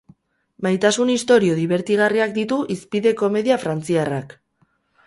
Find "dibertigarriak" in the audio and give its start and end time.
1.59-2.35